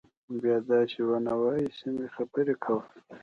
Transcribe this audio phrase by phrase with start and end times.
[0.41, 2.81] بيا دسې ونه وايي سمې خبرې کوه.